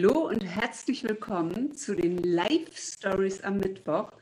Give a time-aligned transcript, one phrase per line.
[0.00, 4.12] Hallo und herzlich willkommen zu den Live Stories am Mittwoch.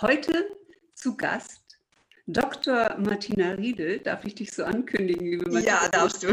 [0.00, 0.56] Heute
[0.94, 1.80] zu Gast
[2.28, 2.96] Dr.
[2.98, 3.98] Martina Riedel.
[3.98, 5.82] Darf ich dich so ankündigen, liebe Martina?
[5.82, 6.28] Ja, darfst du.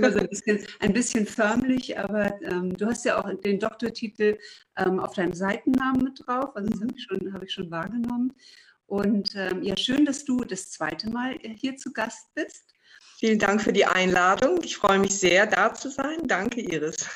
[0.00, 4.38] also ein, bisschen, ein bisschen förmlich, aber ähm, du hast ja auch den Doktortitel
[4.76, 6.54] ähm, auf deinem Seitennamen mit drauf.
[6.54, 8.32] Also das habe ich, schon, hab ich schon wahrgenommen.
[8.86, 12.72] Und ähm, ja, schön, dass du das zweite Mal hier zu Gast bist.
[13.20, 14.62] Vielen Dank für die Einladung.
[14.62, 16.26] Ich freue mich sehr, da zu sein.
[16.26, 17.06] Danke, Iris.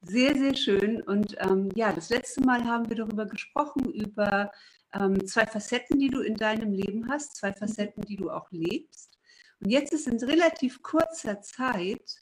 [0.00, 1.02] Sehr, sehr schön.
[1.02, 4.52] Und ähm, ja, das letzte Mal haben wir darüber gesprochen, über
[4.94, 9.18] ähm, zwei Facetten, die du in deinem Leben hast, zwei Facetten, die du auch lebst.
[9.60, 12.20] Und jetzt ist in relativ kurzer Zeit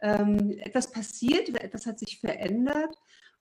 [0.00, 2.94] ähm, etwas passiert, etwas hat sich verändert.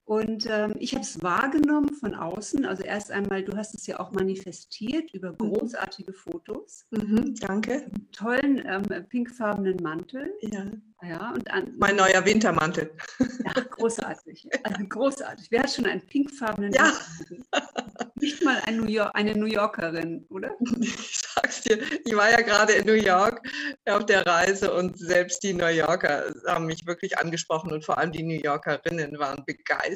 [0.06, 2.64] Und ähm, ich habe es wahrgenommen von außen.
[2.64, 5.38] Also erst einmal, du hast es ja auch manifestiert über mhm.
[5.38, 6.86] großartige Fotos.
[6.92, 7.92] Mhm, danke.
[8.12, 10.32] Tollen ähm, pinkfarbenen Mantel.
[10.42, 10.66] Ja.
[11.04, 12.90] Ja, und an, mein neuer Wintermantel.
[13.20, 14.48] Ja, großartig.
[14.64, 15.48] Also großartig.
[15.52, 16.92] Wer hat schon einen pinkfarbenen ja.
[17.30, 18.12] Wintermantel?
[18.16, 20.52] Nicht mal ein New York, eine New Yorkerin, oder?
[20.82, 23.42] Ich sag's dir, ich war ja gerade in New York
[23.86, 28.14] auf der Reise und selbst die New Yorker haben mich wirklich angesprochen und vor allem
[28.14, 29.95] die New Yorkerinnen waren begeistert.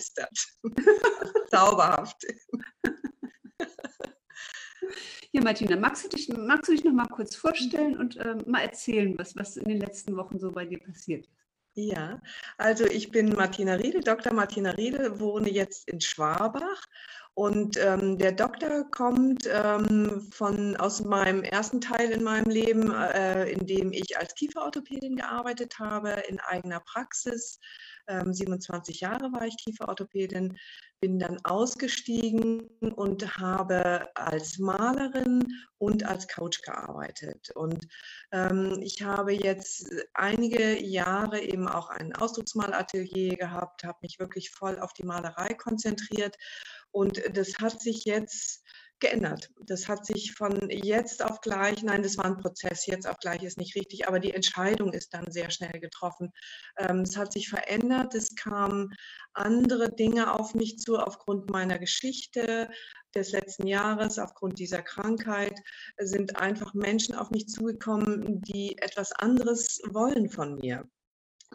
[1.52, 2.26] Zauberhaft.
[5.32, 8.62] Hier, Martina, magst du dich, magst du dich noch mal kurz vorstellen und äh, mal
[8.62, 11.40] erzählen, was, was in den letzten Wochen so bei dir passiert ist?
[11.76, 12.20] Ja,
[12.58, 14.34] also ich bin Martina Riedel, Dr.
[14.34, 16.82] Martina Riedel, wohne jetzt in Schwabach
[17.36, 23.50] und ähm, der Doktor kommt ähm, von, aus meinem ersten Teil in meinem Leben, äh,
[23.50, 27.60] in dem ich als Kieferorthopädin gearbeitet habe, in eigener Praxis.
[28.10, 30.58] Ähm, 27 Jahre war ich Kieferorthopädin,
[31.00, 32.62] bin dann ausgestiegen
[32.96, 35.46] und habe als Malerin
[35.78, 37.52] und als Coach gearbeitet.
[37.56, 37.88] Und
[38.32, 44.80] ähm, ich habe jetzt einige Jahre eben auch ein Ausdrucksmalatelier gehabt, habe mich wirklich voll
[44.80, 46.36] auf die Malerei konzentriert.
[46.92, 48.64] Und das hat sich jetzt
[49.00, 49.50] geändert.
[49.66, 53.44] Das hat sich von jetzt auf gleich, nein, das war ein Prozess, jetzt auf gleich
[53.44, 56.32] ist nicht richtig, aber die Entscheidung ist dann sehr schnell getroffen.
[56.78, 58.94] Ähm, es hat sich verändert, es kamen
[59.34, 62.70] andere Dinge auf mich zu aufgrund meiner Geschichte
[63.16, 65.60] des letzten Jahres, aufgrund dieser Krankheit,
[65.98, 70.88] sind einfach Menschen auf mich zugekommen, die etwas anderes wollen von mir.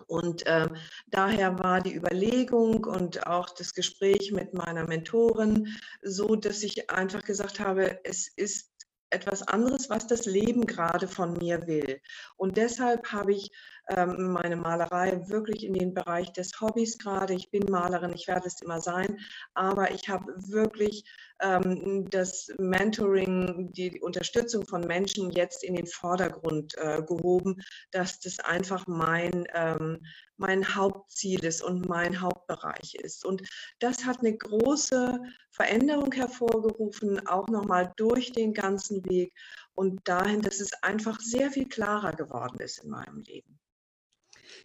[0.06, 0.68] Und äh,
[1.06, 5.68] daher war die Überlegung und auch das Gespräch mit meiner Mentorin
[6.02, 8.70] so, dass ich einfach gesagt habe, es ist
[9.10, 12.00] etwas anderes, was das Leben gerade von mir will.
[12.36, 13.50] Und deshalb habe ich
[13.88, 17.34] ähm, meine Malerei wirklich in den Bereich des Hobbys gerade.
[17.34, 19.18] Ich bin Malerin, ich werde es immer sein,
[19.54, 21.04] aber ich habe wirklich
[21.40, 28.40] ähm, das Mentoring, die Unterstützung von Menschen jetzt in den Vordergrund äh, gehoben, dass das
[28.40, 30.00] einfach mein, ähm,
[30.36, 33.24] mein Hauptziel ist und mein Hauptbereich ist.
[33.24, 33.42] Und
[33.80, 39.32] das hat eine große Veränderung hervorgerufen, auch nochmal durch den ganzen Weg
[39.74, 43.60] und dahin, dass es einfach sehr viel klarer geworden ist in meinem Leben.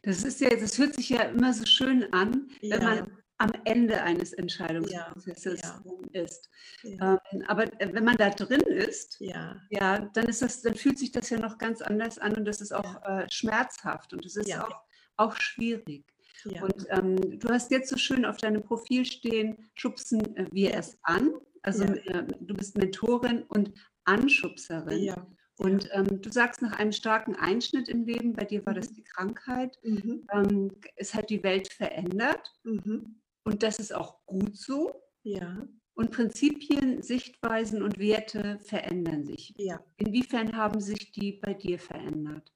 [0.01, 2.75] Das ist ja, das hört sich ja immer so schön an, ja.
[2.75, 6.21] wenn man am Ende eines Entscheidungsprozesses ja, ja.
[6.21, 6.49] ist.
[6.83, 7.21] Ja.
[7.31, 9.55] Ähm, aber äh, wenn man da drin ist, ja.
[9.69, 12.59] ja, dann ist das, dann fühlt sich das ja noch ganz anders an und das
[12.59, 14.83] ist auch äh, schmerzhaft und es ist auch,
[15.15, 16.05] auch schwierig.
[16.45, 20.97] Und ähm, du hast jetzt so schön auf deinem Profil stehen, schubsen äh, wir es
[21.03, 21.31] an.
[21.63, 23.73] Also äh, du bist Mentorin und
[24.05, 25.13] Anschubserin.
[25.59, 28.96] Und ähm, du sagst, nach einem starken Einschnitt im Leben, bei dir war das mhm.
[28.96, 30.25] die Krankheit, mhm.
[30.31, 32.53] ähm, es hat die Welt verändert.
[32.64, 33.20] Mhm.
[33.44, 35.03] Und das ist auch gut so.
[35.24, 35.68] Ja.
[35.96, 39.53] Und Prinzipien, Sichtweisen und Werte verändern sich.
[39.58, 39.84] Ja.
[39.97, 42.53] Inwiefern haben sich die bei dir verändert?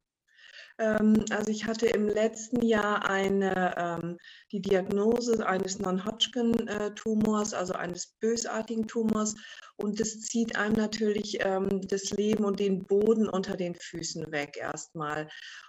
[0.80, 4.18] Ähm, also ich hatte im letzten Jahr eine, ähm,
[4.52, 9.36] die Diagnose eines Non-Hodgkin-Tumors, also eines bösartigen Tumors.
[9.76, 14.56] Und das zieht einem natürlich ähm, das Leben und den Boden unter den Füßen weg
[14.58, 15.28] erstmal.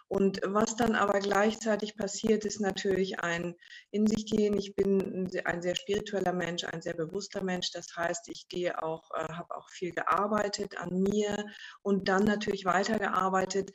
[0.09, 3.55] Und was dann aber gleichzeitig passiert, ist natürlich ein
[3.91, 4.57] in sich gehen.
[4.57, 7.71] Ich bin ein sehr spiritueller Mensch, ein sehr bewusster Mensch.
[7.73, 11.47] Das heißt, ich gehe auch, äh, habe auch viel gearbeitet an mir
[11.83, 13.73] und dann natürlich weitergearbeitet.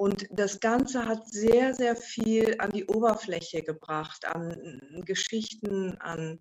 [0.00, 6.38] Und das Ganze hat sehr, sehr viel an die Oberfläche gebracht, an Geschichten, an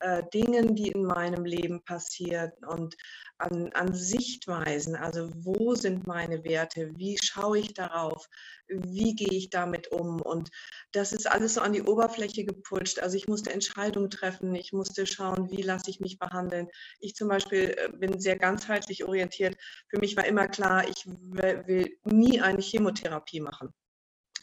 [0.00, 2.96] äh, Dingen, die in meinem Leben passieren und
[3.38, 4.96] an, an Sichtweisen.
[4.96, 6.90] Also wo sind meine Werte?
[6.96, 8.28] Wie schaue ich darauf?
[8.68, 10.20] Wie gehe ich damit um?
[10.20, 10.50] Und
[10.92, 12.98] das ist alles so an die Oberfläche gepulscht.
[12.98, 14.54] Also ich musste Entscheidungen treffen.
[14.54, 16.68] Ich musste schauen, wie lasse ich mich behandeln.
[17.00, 19.56] Ich zum Beispiel äh, bin sehr ganzheitlich orientiert.
[19.88, 23.72] Für mich war immer klar, ich will nie eine Chemotherapie machen.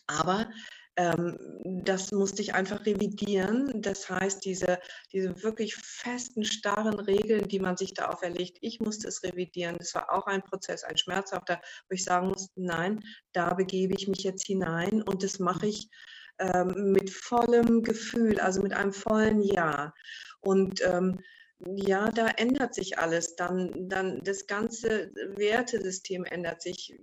[0.07, 0.49] Aber
[0.97, 3.83] das musste ich einfach revidieren.
[3.83, 4.79] Das heißt, diese,
[5.13, 9.77] diese wirklich festen, starren Regeln, die man sich da auferlegt, ich musste es revidieren.
[9.77, 14.07] Das war auch ein Prozess, ein schmerzhafter, wo ich sagen musste, nein, da begebe ich
[14.07, 15.87] mich jetzt hinein und das mache ich
[16.39, 19.93] ähm, mit vollem Gefühl, also mit einem vollen Ja.
[20.41, 21.19] Und ähm,
[21.59, 23.35] ja, da ändert sich alles.
[23.35, 26.95] Dann, dann das ganze Wertesystem ändert sich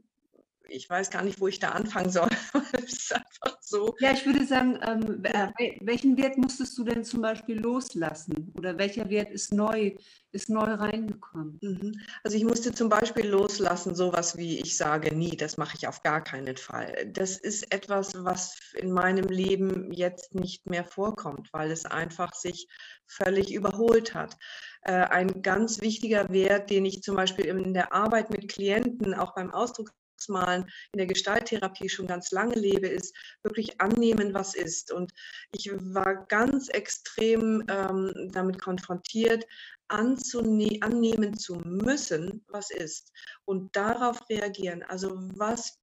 [0.69, 2.28] ich weiß gar nicht, wo ich da anfangen soll.
[3.61, 3.94] so.
[4.00, 5.22] Ja, ich würde sagen, ähm,
[5.81, 8.52] welchen Wert musstest du denn zum Beispiel loslassen?
[8.56, 9.94] Oder welcher Wert ist neu,
[10.32, 11.58] ist neu reingekommen?
[11.62, 11.93] Mhm.
[12.22, 16.02] Also ich musste zum Beispiel loslassen, sowas wie ich sage nie, das mache ich auf
[16.02, 17.10] gar keinen Fall.
[17.12, 22.69] Das ist etwas, was in meinem Leben jetzt nicht mehr vorkommt, weil es einfach sich
[23.06, 24.37] völlig überholt hat.
[24.82, 29.34] Äh, ein ganz wichtiger Wert, den ich zum Beispiel in der Arbeit mit Klienten, auch
[29.34, 29.90] beim Ausdruck
[30.29, 34.93] Malen in der Gestalttherapie schon ganz lange lebe, ist wirklich annehmen, was ist.
[34.93, 35.12] Und
[35.53, 39.44] ich war ganz extrem ähm, damit konfrontiert,
[39.88, 43.12] annehmen zu müssen, was ist.
[43.44, 44.82] Und darauf reagieren.
[44.82, 45.79] Also was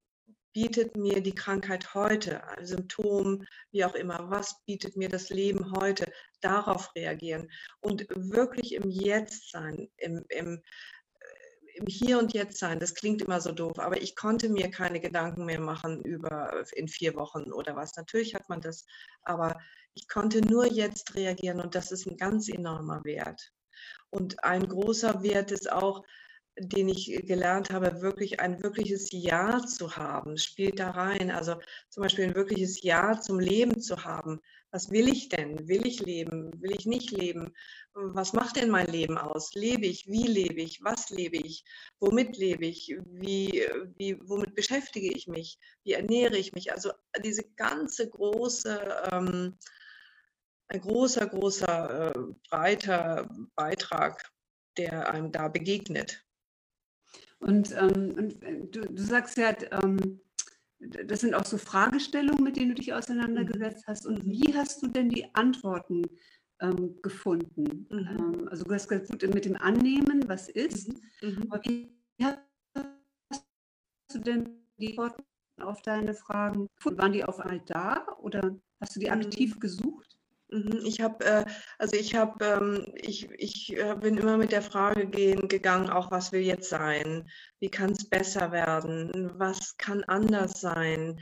[0.52, 6.12] bietet mir die Krankheit heute, Symptom, wie auch immer, was bietet mir das Leben heute,
[6.40, 7.50] darauf reagieren
[7.80, 10.62] und wirklich im Jetzt sein, im, im
[11.74, 12.78] im Hier und Jetzt sein.
[12.78, 16.88] Das klingt immer so doof, aber ich konnte mir keine Gedanken mehr machen über in
[16.88, 17.96] vier Wochen oder was.
[17.96, 18.84] Natürlich hat man das,
[19.22, 19.58] aber
[19.94, 23.52] ich konnte nur jetzt reagieren und das ist ein ganz enormer Wert.
[24.10, 26.04] Und ein großer Wert ist auch,
[26.58, 31.30] den ich gelernt habe, wirklich ein wirkliches Ja zu haben, spielt da rein.
[31.30, 31.56] Also
[31.88, 34.40] zum Beispiel ein wirkliches Ja zum Leben zu haben.
[34.70, 35.68] Was will ich denn?
[35.68, 36.50] Will ich leben?
[36.60, 37.54] Will ich nicht leben?
[37.94, 39.54] Was macht denn mein Leben aus?
[39.54, 40.06] Lebe ich?
[40.06, 40.82] Wie lebe ich?
[40.82, 41.64] Was lebe ich?
[42.00, 42.96] Womit lebe ich?
[43.04, 43.66] Wie,
[43.98, 45.58] wie, womit beschäftige ich mich?
[45.84, 46.72] Wie ernähre ich mich?
[46.72, 46.92] Also
[47.22, 49.58] diese ganze große, ähm,
[50.68, 52.18] ein großer, großer, äh,
[52.48, 54.32] breiter Beitrag,
[54.78, 56.24] der einem da begegnet.
[57.40, 60.20] Und, ähm, und äh, du, du, sagst ja, ähm,
[60.78, 64.06] das sind auch so Fragestellungen, mit denen du dich auseinandergesetzt hast.
[64.06, 66.04] Und wie hast du denn die Antworten
[66.62, 67.86] ähm, gefunden?
[67.90, 68.08] Mhm.
[68.08, 70.88] Ähm, also du hast gesagt, gut, mit dem Annehmen, was ist.
[71.22, 71.28] Mhm.
[71.28, 71.46] mhm.
[71.50, 71.90] Aber wie
[72.22, 72.38] hast
[74.12, 75.24] du denn die Antworten
[75.60, 76.98] auf deine Fragen gefunden?
[76.98, 79.60] Waren die auf einmal da oder hast du die aktiv mhm.
[79.60, 80.18] gesucht?
[80.52, 81.44] Mhm, ich habe, äh,
[81.78, 86.10] also ich habe, ähm, ich, ich äh, bin immer mit der Frage gehen, gegangen, auch
[86.10, 87.28] was will jetzt sein?
[87.58, 89.32] Wie kann es besser werden?
[89.38, 91.20] Was kann anders sein?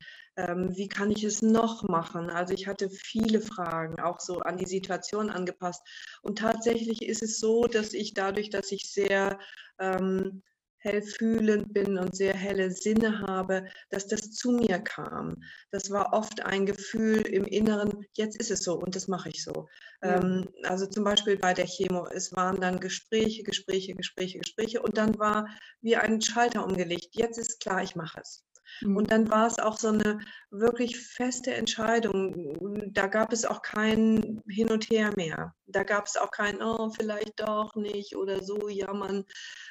[0.48, 2.30] Ähm, wie kann ich es noch machen?
[2.30, 5.82] Also ich hatte viele Fragen, auch so an die Situation angepasst.
[6.22, 9.38] Und tatsächlich ist es so, dass ich dadurch, dass ich sehr
[9.78, 10.42] ähm,
[10.78, 15.36] hellfühlend bin und sehr helle Sinne habe, dass das zu mir kam.
[15.70, 19.44] Das war oft ein Gefühl im Inneren, jetzt ist es so und das mache ich
[19.44, 19.68] so.
[20.02, 20.16] Ja.
[20.16, 24.96] Ähm, also zum Beispiel bei der Chemo, es waren dann Gespräche, Gespräche, Gespräche, Gespräche und
[24.96, 25.48] dann war
[25.82, 27.08] wie ein Schalter umgelegt.
[27.12, 28.42] Jetzt ist klar, ich mache es.
[28.80, 28.96] Mhm.
[28.96, 30.20] Und dann war es auch so eine
[30.50, 32.92] wirklich feste Entscheidung.
[32.92, 35.54] Da gab es auch kein Hin und Her mehr.
[35.66, 39.24] Da gab es auch kein, oh, vielleicht doch nicht oder so jammern.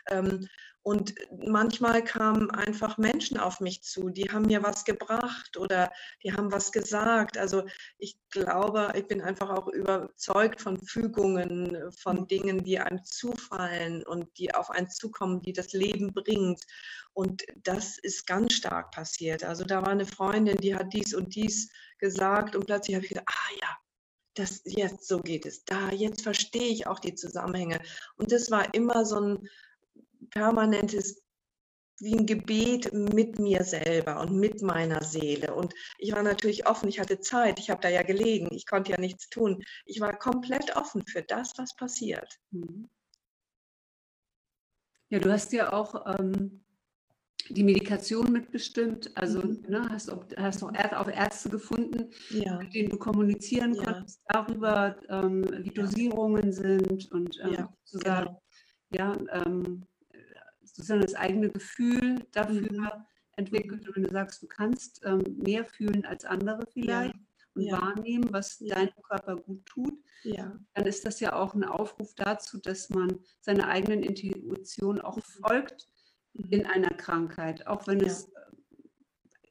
[0.10, 0.48] Ähm,
[0.82, 1.14] und
[1.46, 5.92] manchmal kamen einfach Menschen auf mich zu, die haben mir was gebracht oder
[6.24, 7.38] die haben was gesagt.
[7.38, 7.64] Also
[7.98, 12.28] ich glaube, ich bin einfach auch überzeugt von Fügungen, von mhm.
[12.28, 16.62] Dingen, die einem zufallen und die auf einen zukommen, die das Leben bringt.
[17.14, 19.44] Und das ist ganz stark passiert.
[19.44, 23.10] Also da war eine Freundin, die hat dies und dies gesagt und plötzlich habe ich
[23.10, 23.78] gedacht, ah ja,
[24.36, 25.66] das jetzt so geht es.
[25.66, 27.82] Da jetzt verstehe ich auch die Zusammenhänge.
[28.16, 29.50] Und das war immer so ein
[30.32, 31.22] permanentes
[32.00, 35.54] wie ein Gebet mit mir selber und mit meiner Seele.
[35.54, 38.92] Und ich war natürlich offen, ich hatte Zeit, ich habe da ja gelegen, ich konnte
[38.92, 39.62] ja nichts tun.
[39.86, 42.40] Ich war komplett offen für das, was passiert.
[42.52, 42.90] Mhm.
[45.10, 46.64] Ja, du hast ja auch ähm,
[47.50, 49.66] die Medikation mitbestimmt, also mhm.
[49.68, 52.60] ne, hast, auch, hast auch, auch Ärzte gefunden, ja.
[52.60, 53.84] mit denen du kommunizieren ja.
[53.84, 58.38] konntest darüber, ähm, wie Dosierungen sind und ähm, ja, sozusagen,
[58.92, 59.18] genau.
[59.32, 59.89] ja, ähm,
[60.80, 62.90] sozusagen das eigene Gefühl dafür mhm.
[63.36, 63.88] entwickelt.
[63.88, 67.22] Und wenn du sagst, du kannst ähm, mehr fühlen als andere vielleicht ja.
[67.54, 67.82] und ja.
[67.82, 68.76] wahrnehmen, was ja.
[68.76, 69.94] deinem Körper gut tut,
[70.74, 75.22] dann ist das ja auch ein Aufruf dazu, dass man seiner eigenen Intuition auch mhm.
[75.22, 75.88] folgt
[76.34, 76.50] mhm.
[76.50, 78.30] in einer Krankheit, auch wenn es äh,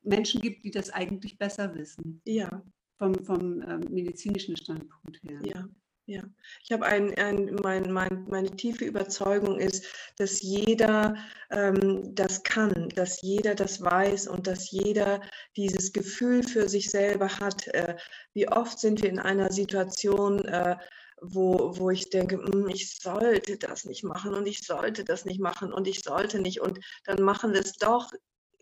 [0.02, 2.20] Menschen gibt, die das eigentlich besser wissen.
[2.25, 2.62] Ja.
[2.97, 5.40] Vom, vom äh, medizinischen Standpunkt her.
[5.44, 5.68] Ja.
[6.08, 6.22] Ja,
[6.64, 9.84] ich habe ein, ein mein, mein, meine tiefe Überzeugung ist,
[10.16, 11.16] dass jeder
[11.50, 15.20] ähm, das kann, dass jeder das weiß und dass jeder
[15.54, 17.66] dieses Gefühl für sich selber hat.
[17.74, 17.96] Äh,
[18.32, 20.78] wie oft sind wir in einer Situation, äh,
[21.20, 25.40] wo, wo ich denke, hm, ich sollte das nicht machen und ich sollte das nicht
[25.40, 28.10] machen und ich sollte nicht und dann machen wir es doch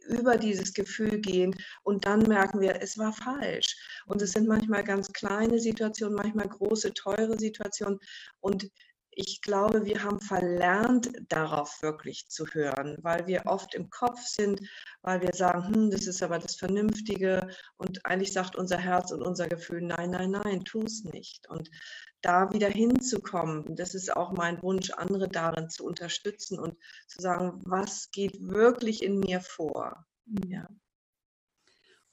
[0.07, 3.77] über dieses Gefühl gehen und dann merken wir, es war falsch.
[4.07, 7.99] Und es sind manchmal ganz kleine Situationen, manchmal große, teure Situationen.
[8.41, 8.71] Und
[9.19, 14.61] ich glaube, wir haben verlernt, darauf wirklich zu hören, weil wir oft im Kopf sind,
[15.01, 17.49] weil wir sagen, hm, das ist aber das Vernünftige
[17.79, 21.49] und eigentlich sagt unser Herz und unser Gefühl, nein, nein, nein, tu es nicht.
[21.49, 21.71] Und
[22.23, 27.61] da wieder hinzukommen, das ist auch mein Wunsch, andere darin zu unterstützen und zu sagen,
[27.65, 30.07] was geht wirklich in mir vor.
[30.27, 30.51] Mhm.
[30.51, 30.69] Ja.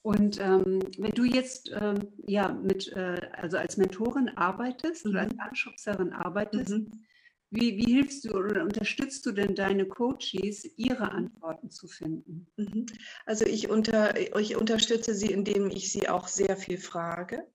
[0.02, 5.12] Und ähm, wenn du jetzt ähm, ja mit, äh, also als Mentorin arbeitest mhm.
[5.12, 7.06] oder als Anschubserin arbeitest, mhm.
[7.50, 12.46] wie, wie hilfst du oder unterstützt du denn deine Coaches, ihre Antworten zu finden?
[12.56, 12.84] Mhm.
[13.24, 17.46] Also ich, unter, ich unterstütze sie, indem ich sie auch sehr viel frage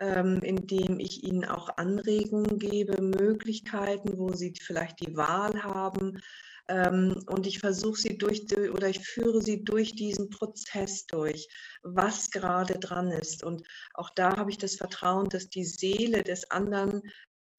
[0.00, 6.20] ähm, indem ich ihnen auch Anregungen gebe, Möglichkeiten, wo sie vielleicht die Wahl haben.
[6.68, 11.48] Ähm, und ich versuche sie durch oder ich führe sie durch diesen Prozess durch,
[11.82, 13.42] was gerade dran ist.
[13.42, 17.02] Und auch da habe ich das Vertrauen, dass die Seele des anderen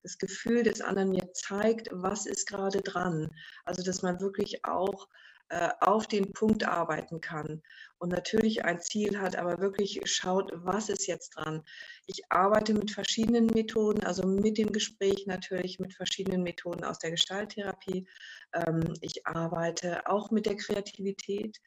[0.03, 3.29] das Gefühl des anderen mir zeigt, was ist gerade dran.
[3.65, 5.10] Also dass man wirklich auch
[5.49, 7.61] äh, auf den Punkt arbeiten kann
[7.97, 11.63] und natürlich ein Ziel hat, aber wirklich schaut, was ist jetzt dran.
[12.05, 17.11] Ich arbeite mit verschiedenen Methoden, also mit dem Gespräch natürlich, mit verschiedenen Methoden aus der
[17.11, 18.07] Gestalttherapie.
[18.53, 21.57] Ähm, ich arbeite auch mit der Kreativität.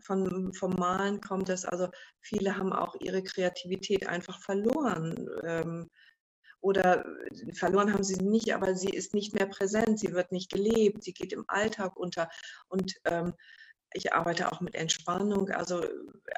[0.00, 1.88] Von, vom Malen kommt es, also
[2.20, 5.90] viele haben auch ihre Kreativität einfach verloren ähm,
[6.62, 10.50] oder äh, verloren haben sie nicht, aber sie ist nicht mehr präsent, sie wird nicht
[10.50, 12.28] gelebt, sie geht im Alltag unter.
[12.68, 13.34] Und ähm,
[13.94, 15.84] ich arbeite auch mit Entspannung, also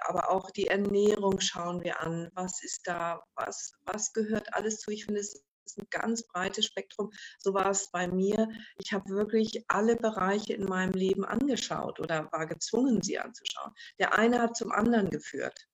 [0.00, 2.30] aber auch die Ernährung schauen wir an.
[2.34, 4.90] Was ist da, was, was gehört alles zu?
[4.90, 7.10] Ich finde, es ist ein ganz breites Spektrum.
[7.38, 8.48] So war es bei mir.
[8.78, 13.72] Ich habe wirklich alle Bereiche in meinem Leben angeschaut oder war gezwungen, sie anzuschauen.
[13.98, 15.68] Der eine hat zum anderen geführt.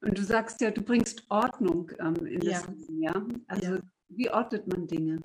[0.00, 2.68] Und du sagst ja, du bringst Ordnung ähm, in das ja.
[2.68, 3.26] Leben, ja?
[3.48, 3.80] Also ja.
[4.08, 5.22] wie ordnet man Dinge?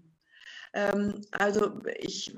[0.73, 2.35] Ähm, also ich,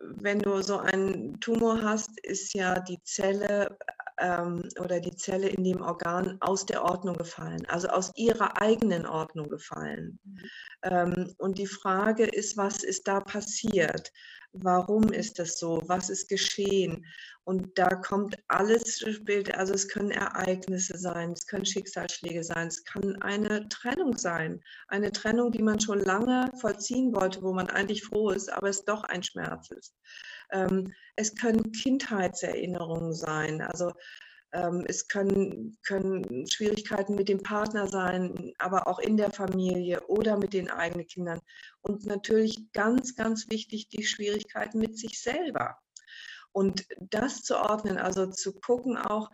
[0.00, 3.78] wenn du so einen Tumor hast, ist ja die Zelle
[4.18, 9.06] ähm, oder die Zelle in dem Organ aus der Ordnung gefallen, also aus ihrer eigenen
[9.06, 10.18] Ordnung gefallen.
[10.24, 10.38] Mhm.
[10.82, 14.10] Ähm, und die Frage ist, was ist da passiert?
[14.52, 17.04] Warum ist das so, was ist geschehen.
[17.44, 22.84] Und da kommt alles Bild, also es können Ereignisse sein, es können Schicksalsschläge sein, es
[22.84, 28.04] kann eine Trennung sein, eine Trennung, die man schon lange vollziehen wollte, wo man eigentlich
[28.04, 29.94] froh ist, aber es doch ein Schmerz ist.
[30.52, 33.92] Ähm, es können Kindheitserinnerungen sein, also
[34.52, 40.36] ähm, es können, können Schwierigkeiten mit dem Partner sein, aber auch in der Familie oder
[40.36, 41.40] mit den eigenen Kindern.
[41.82, 45.78] Und natürlich ganz, ganz wichtig die Schwierigkeiten mit sich selber.
[46.52, 49.30] Und das zu ordnen, also zu gucken auch,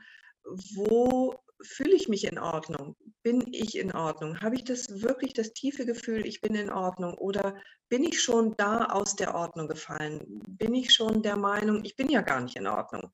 [0.74, 2.96] wo fühle ich mich in Ordnung?
[3.22, 4.40] Bin ich in Ordnung?
[4.40, 7.14] Habe ich das wirklich das tiefe Gefühl, ich bin in Ordnung?
[7.14, 7.56] Oder
[7.88, 10.42] bin ich schon da aus der Ordnung gefallen?
[10.46, 13.10] Bin ich schon der Meinung, ich bin ja gar nicht in Ordnung?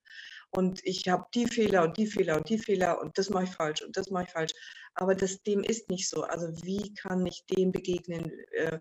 [0.54, 3.50] Und ich habe die Fehler und die Fehler und die Fehler und das mache ich
[3.50, 4.52] falsch und das mache ich falsch.
[4.94, 6.23] Aber das, dem ist nicht so.
[6.23, 8.30] Also wie kann ich dem begegnen?
[8.52, 8.78] Äh,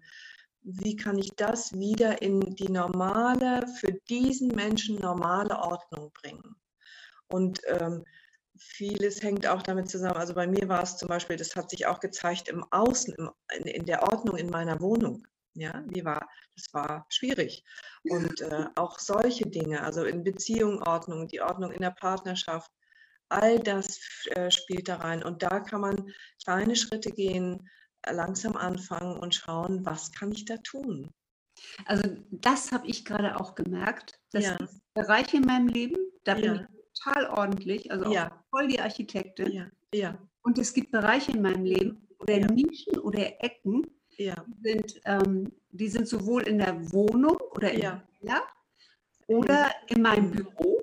[0.63, 6.55] wie kann ich das wieder in die normale, für diesen Menschen normale Ordnung bringen?
[7.27, 8.03] Und ähm,
[8.57, 10.17] vieles hängt auch damit zusammen.
[10.17, 13.29] Also bei mir war es zum Beispiel, das hat sich auch gezeigt im Außen, im,
[13.57, 15.25] in, in der Ordnung in meiner Wohnung.
[15.53, 17.63] Ja, die war, das war schwierig.
[18.03, 22.71] Und äh, auch solche Dinge, also in Beziehung Ordnung, die Ordnung in der Partnerschaft,
[23.29, 23.99] all das
[24.31, 25.23] äh, spielt da rein.
[25.23, 27.69] Und da kann man kleine Schritte gehen,
[28.09, 31.11] langsam anfangen und schauen, was kann ich da tun.
[31.85, 34.19] Also das habe ich gerade auch gemerkt.
[34.31, 34.55] Das ja.
[34.55, 36.55] ist Bereiche in meinem Leben, da bin ja.
[36.55, 36.61] ich
[37.03, 38.43] total ordentlich, also ja.
[38.49, 39.71] voll die Architektin.
[39.93, 40.17] Ja.
[40.41, 43.85] Und es gibt Bereiche in meinem Leben oder Nischen oder Ecken,
[44.25, 44.45] ja.
[44.61, 48.03] sind, ähm, die sind sowohl in der Wohnung oder im ja.
[48.19, 48.43] Keller
[49.27, 50.31] oder in meinem mhm.
[50.31, 50.81] Büro,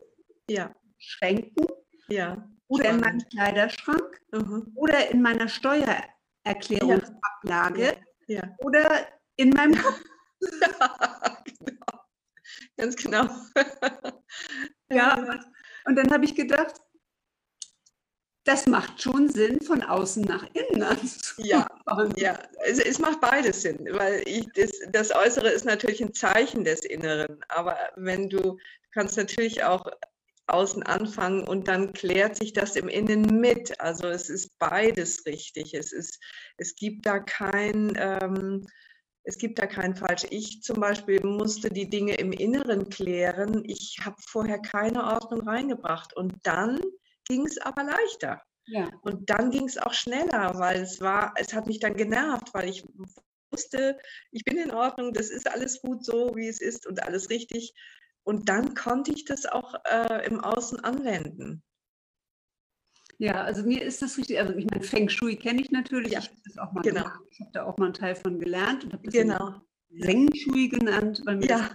[0.48, 0.74] ja.
[0.98, 1.66] Schränken
[2.08, 2.48] ja.
[2.68, 3.04] oder Spannend.
[3.04, 4.72] in meinem Kleiderschrank mhm.
[4.74, 8.42] oder in meiner Steuererklärungsablage ja.
[8.58, 10.02] oder in meinem Kopf.
[10.40, 12.00] Ja, genau.
[12.76, 13.28] Ganz genau.
[14.90, 15.16] ja,
[15.84, 16.80] und dann habe ich gedacht,
[18.48, 20.82] das macht schon Sinn, von außen nach innen
[21.36, 21.66] Ja,
[22.16, 22.38] ja.
[22.64, 26.80] Es, es, macht beides Sinn, weil ich, das, das Äußere ist natürlich ein Zeichen des
[26.80, 27.44] Inneren.
[27.48, 28.58] Aber wenn du, du
[28.94, 29.84] kannst natürlich auch
[30.46, 33.78] außen anfangen und dann klärt sich das im Innen mit.
[33.82, 35.74] Also es ist beides richtig.
[35.74, 36.18] Es, ist,
[36.56, 38.66] es gibt da kein, ähm,
[39.24, 40.26] es gibt da kein falsch.
[40.30, 43.62] Ich zum Beispiel musste die Dinge im Inneren klären.
[43.66, 46.80] Ich habe vorher keine Ordnung reingebracht und dann
[47.28, 48.42] ging es aber leichter.
[48.66, 48.90] Ja.
[49.02, 52.68] Und dann ging es auch schneller, weil es war, es hat mich dann genervt, weil
[52.68, 52.84] ich
[53.50, 53.98] wusste,
[54.30, 57.72] ich bin in Ordnung, das ist alles gut so, wie es ist und alles richtig.
[58.24, 61.62] Und dann konnte ich das auch äh, im Außen anwenden.
[63.18, 66.20] Ja, also mir ist das richtig, also ich meine, Feng Shui kenne ich natürlich, ja,
[66.20, 67.04] ich habe das auch mal genau.
[67.04, 69.60] habe da auch mal einen Teil von gelernt und habe das genau.
[70.02, 71.70] Feng Shui genannt, weil mir ja.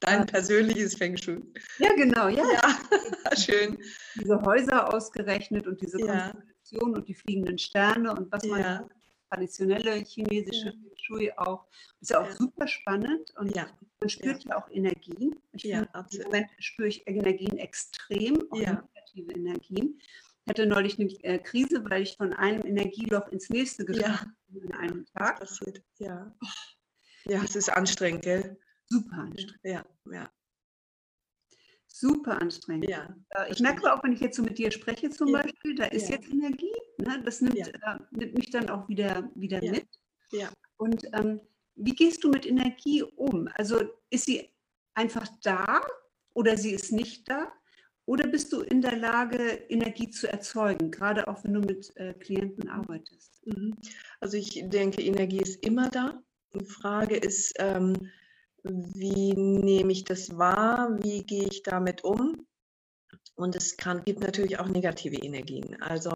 [0.00, 1.42] Dein persönliches Feng Shui.
[1.78, 2.44] Ja, genau, ja.
[2.52, 3.36] ja.
[3.36, 3.78] Schön.
[4.14, 6.30] Diese Häuser ausgerechnet und diese ja.
[6.30, 8.88] Konstellation und die fliegenden Sterne und was man ja.
[9.30, 10.72] traditionelle chinesische.
[10.72, 11.66] Feng Shui auch.
[12.00, 13.54] Ist ja auch super spannend und.
[14.00, 15.34] Man spürt ja, auch Energien.
[15.52, 16.26] Ich ja, finde, absolut.
[16.26, 20.00] Im Moment spüre ich Energien extrem, auch negative Energien.
[20.44, 24.62] Ich hatte neulich eine äh, Krise, weil ich von einem Energieloch ins nächste gesprungen bin
[24.62, 25.40] in einem Tag.
[25.40, 26.34] Das passiert, ja.
[27.24, 28.58] Ja, es ist anstrengend, gell?
[28.90, 29.60] Super anstrengend.
[29.62, 30.30] Ja, ja.
[31.86, 32.88] Super anstrengend.
[32.88, 35.42] Ja, äh, ich merke auch, wenn ich jetzt so mit dir spreche zum ja.
[35.42, 36.16] Beispiel, da ist ja.
[36.16, 36.74] jetzt Energie.
[36.98, 37.22] Ne?
[37.24, 39.86] Das nimmt, äh, nimmt, mich dann auch wieder, wieder mit.
[40.32, 40.50] Ja.
[40.76, 41.40] Und ähm,
[41.74, 43.48] wie gehst du mit Energie um?
[43.54, 44.48] Also ist sie
[44.94, 45.80] einfach da
[46.34, 47.52] oder sie ist nicht da?
[48.04, 49.36] Oder bist du in der Lage,
[49.68, 53.46] Energie zu erzeugen, gerade auch wenn du mit äh, Klienten arbeitest?
[53.46, 53.76] Mhm.
[54.20, 56.22] Also ich denke, Energie ist immer da.
[56.54, 58.10] Die Frage ist, ähm,
[58.62, 60.96] wie nehme ich das wahr?
[61.00, 62.46] Wie gehe ich damit um?
[63.34, 65.80] Und es kann, gibt natürlich auch negative Energien.
[65.80, 66.10] Also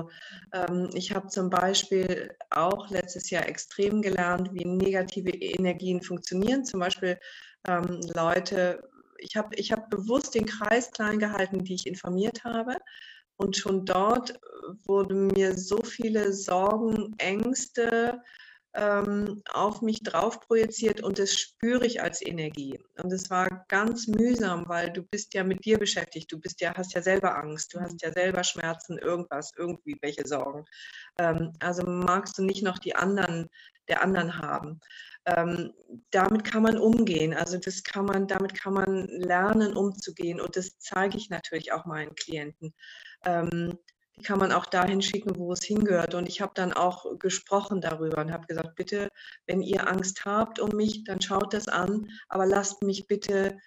[0.52, 6.64] ähm, ich habe zum Beispiel auch letztes Jahr extrem gelernt, wie negative Energien funktionieren.
[6.64, 7.18] Zum Beispiel
[7.68, 8.82] ähm, Leute,
[9.18, 12.76] ich habe ich hab bewusst den Kreis klein gehalten, die ich informiert habe.
[13.36, 14.38] Und schon dort
[14.84, 18.20] wurden mir so viele Sorgen, Ängste,
[18.74, 22.78] ähm, auf mich drauf projiziert und das spüre ich als Energie.
[23.02, 26.74] Und es war ganz mühsam, weil du bist ja mit dir beschäftigt, du bist ja,
[26.74, 30.64] hast ja selber Angst, du hast ja selber Schmerzen, irgendwas, irgendwie welche Sorgen.
[31.18, 33.48] Ähm, also magst du nicht noch die anderen,
[33.88, 34.80] der anderen haben.
[35.26, 35.72] Ähm,
[36.10, 37.34] damit kann man umgehen.
[37.34, 40.40] Also das kann man, damit kann man lernen, umzugehen.
[40.40, 42.74] Und das zeige ich natürlich auch meinen Klienten.
[43.24, 43.78] Ähm,
[44.16, 46.14] die kann man auch dahin schicken, wo es hingehört.
[46.14, 49.08] Und ich habe dann auch gesprochen darüber und habe gesagt, bitte,
[49.46, 53.58] wenn ihr Angst habt um mich, dann schaut das an, aber lasst mich bitte,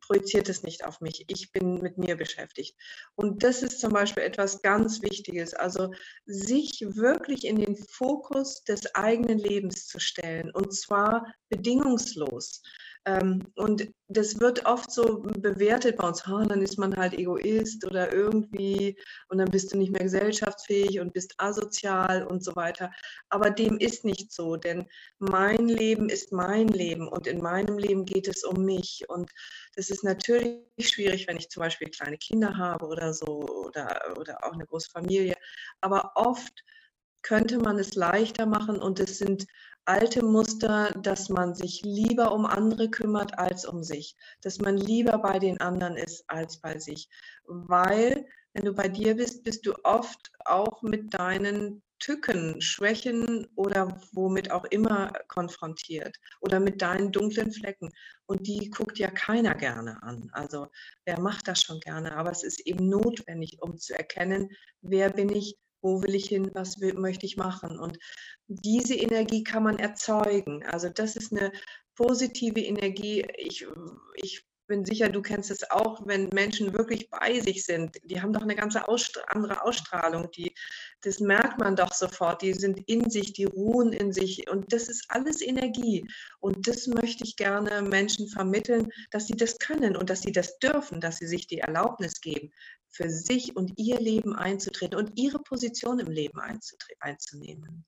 [0.00, 1.24] projiziert es nicht auf mich.
[1.28, 2.76] Ich bin mit mir beschäftigt.
[3.14, 5.92] Und das ist zum Beispiel etwas ganz Wichtiges, also
[6.26, 12.62] sich wirklich in den Fokus des eigenen Lebens zu stellen und zwar bedingungslos.
[13.08, 17.86] Ähm, und das wird oft so bewertet bei uns, oh, dann ist man halt Egoist
[17.86, 22.90] oder irgendwie und dann bist du nicht mehr gesellschaftsfähig und bist asozial und so weiter.
[23.30, 24.86] Aber dem ist nicht so, denn
[25.18, 29.04] mein Leben ist mein Leben und in meinem Leben geht es um mich.
[29.08, 29.30] Und
[29.74, 33.26] das ist natürlich schwierig, wenn ich zum Beispiel kleine Kinder habe oder so
[33.66, 35.34] oder, oder auch eine große Familie.
[35.80, 36.62] Aber oft
[37.22, 39.46] könnte man es leichter machen und es sind
[39.88, 45.18] alte Muster, dass man sich lieber um andere kümmert als um sich, dass man lieber
[45.18, 47.08] bei den anderen ist als bei sich,
[47.46, 54.00] weil wenn du bei dir bist, bist du oft auch mit deinen Tücken, Schwächen oder
[54.12, 57.90] womit auch immer konfrontiert oder mit deinen dunklen Flecken.
[58.26, 60.30] Und die guckt ja keiner gerne an.
[60.32, 60.68] Also
[61.04, 62.16] wer macht das schon gerne?
[62.16, 66.50] Aber es ist eben notwendig, um zu erkennen, wer bin ich, wo will ich hin,
[66.54, 67.78] was will, möchte ich machen.
[67.78, 67.98] Und
[68.46, 70.64] diese Energie kann man erzeugen.
[70.64, 71.52] Also das ist eine
[71.94, 73.26] positive Energie.
[73.36, 73.66] Ich,
[74.16, 77.96] ich bin sicher, du kennst es auch, wenn Menschen wirklich bei sich sind.
[78.04, 80.30] Die haben doch eine ganz andere Ausstrahlung.
[80.30, 80.54] Die,
[81.00, 82.42] das merkt man doch sofort.
[82.42, 84.48] Die sind in sich, die ruhen in sich.
[84.48, 86.06] Und das ist alles Energie.
[86.38, 90.58] Und das möchte ich gerne Menschen vermitteln, dass sie das können und dass sie das
[90.58, 92.52] dürfen, dass sie sich die Erlaubnis geben,
[92.88, 96.38] für sich und ihr Leben einzutreten und ihre Position im Leben
[97.00, 97.84] einzunehmen.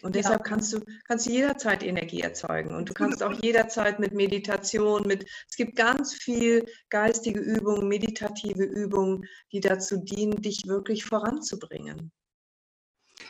[0.00, 0.44] Und deshalb ja.
[0.44, 2.74] kannst du, kannst du jederzeit Energie erzeugen.
[2.74, 8.64] Und du kannst auch jederzeit mit Meditation, mit, es gibt ganz viel geistige Übungen, meditative
[8.64, 12.10] Übungen, die dazu dienen, dich wirklich voranzubringen.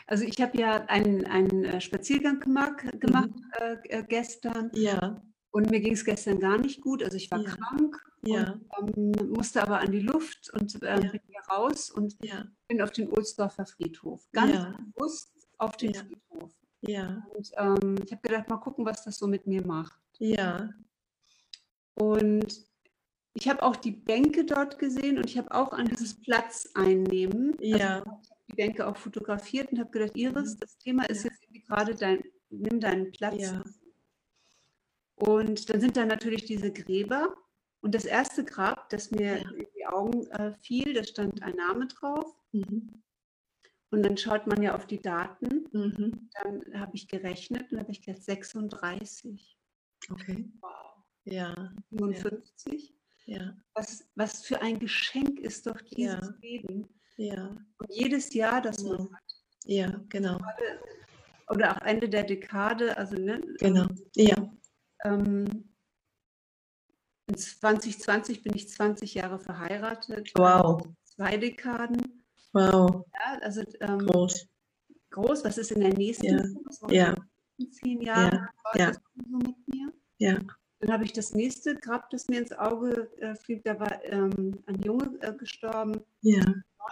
[0.07, 3.51] Also ich habe ja einen, einen äh, Spaziergang gemacht, gemacht mhm.
[3.59, 4.71] äh, äh, gestern.
[4.75, 5.23] Ja.
[5.51, 7.03] Und mir ging es gestern gar nicht gut.
[7.03, 7.51] Also ich war ja.
[7.51, 8.59] krank ja.
[8.79, 12.17] und ähm, musste aber an die Luft und äh, bin hier raus und
[12.69, 14.27] bin auf den Ohlsdorfer Friedhof.
[14.33, 14.57] Ganz
[14.95, 16.53] bewusst auf den Friedhof.
[16.83, 17.27] Ja.
[17.35, 20.01] Und ähm, ich habe gedacht, mal gucken, was das so mit mir macht.
[20.19, 20.71] Ja.
[21.95, 22.65] Und
[23.35, 27.53] ich habe auch die Bänke dort gesehen und ich habe auch an dieses Platz einnehmen.
[27.59, 27.99] Also ja.
[27.99, 30.61] Also ich habe die Bänke auch fotografiert und habe gedacht, Iris, mhm.
[30.61, 33.41] das Thema ist jetzt gerade dein, nimm deinen Platz.
[33.41, 33.63] Ja.
[35.17, 37.35] Und dann sind da natürlich diese Gräber.
[37.81, 39.51] Und das erste Grab, das mir ja.
[39.51, 42.33] in die Augen äh, fiel, da stand ein Name drauf.
[42.53, 43.02] Mhm.
[43.93, 45.69] Und dann schaut man ja auf die Daten.
[45.73, 46.31] Mhm.
[46.43, 49.59] Dann habe ich gerechnet und habe ich gesagt 36.
[50.11, 50.51] Okay.
[50.61, 51.05] Wow.
[51.25, 51.75] Ja.
[51.91, 52.95] 57.
[53.27, 53.55] Ja.
[53.75, 56.35] Was, was für ein Geschenk ist doch dieses ja.
[56.41, 56.89] Leben.
[57.19, 57.49] Ja.
[57.77, 58.89] Und jedes Jahr, das ja.
[58.89, 59.23] man hat.
[59.67, 60.39] Ja, genau.
[61.51, 63.43] Oder auch Ende der Dekade, also ne?
[63.59, 63.87] Genau.
[64.17, 64.51] Ja.
[65.05, 65.69] Ähm,
[67.27, 70.33] in 2020 bin ich 20 Jahre verheiratet.
[70.35, 70.89] Wow.
[71.05, 72.22] Zwei Dekaden.
[72.53, 73.07] Wow.
[73.15, 74.47] Ja, also ähm, groß.
[75.11, 75.45] Groß.
[75.45, 76.65] Was ist in der nächsten?
[76.91, 77.15] Ja.
[77.59, 77.67] ja.
[77.71, 78.49] Zehn Jahre.
[78.75, 78.87] Ja.
[78.87, 78.93] ja.
[78.93, 79.93] So mit mir.
[80.19, 80.39] Ja.
[80.81, 83.61] Dann habe ich das nächste Grab, das mir ins Auge äh, fiel.
[83.65, 86.01] Da war ähm, ein Junge äh, gestorben.
[86.23, 86.43] Ja.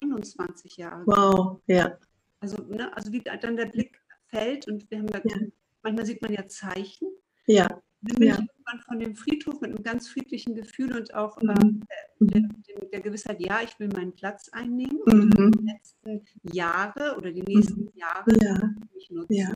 [0.01, 1.05] 29 Jahre.
[1.07, 1.61] Wow.
[1.67, 1.99] Ja.
[2.41, 5.37] Also, ne, also wie dann der Blick fällt und wir haben da, ja.
[5.83, 7.09] manchmal sieht man ja Zeichen.
[7.47, 7.83] Ja.
[8.03, 8.35] Dann bin ja.
[8.35, 11.51] ich irgendwann von dem Friedhof mit einem ganz friedlichen Gefühl und auch mhm.
[11.51, 11.85] ähm,
[12.21, 15.33] der, der, der, Gewissheit, ja, ich will meinen Platz einnehmen mhm.
[15.37, 17.93] und die letzten Jahre oder die nächsten mhm.
[17.95, 18.75] Jahre ja.
[18.97, 19.35] ich nutzen.
[19.35, 19.55] Ja.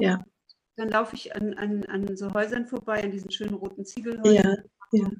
[0.00, 0.24] ja.
[0.76, 4.64] Dann laufe ich an, an, an so Häusern vorbei, an diesen schönen roten Ziegelhäusern.
[4.92, 4.98] Ja.
[4.98, 5.10] Ja.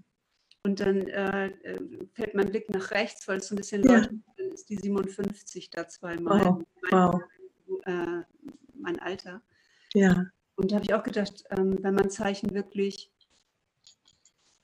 [0.62, 1.80] Und dann äh, äh,
[2.14, 3.98] fällt mein Blick nach rechts, weil es so ein bisschen ja.
[3.98, 4.18] leuchtet.
[4.36, 6.44] Dann ist die 57 da zweimal.
[6.44, 6.62] Wow.
[6.90, 7.20] wow.
[7.84, 8.24] Mein, äh,
[8.74, 9.42] mein Alter.
[9.94, 10.26] Ja.
[10.56, 13.10] Und da habe ich auch gedacht, ähm, wenn man Zeichen wirklich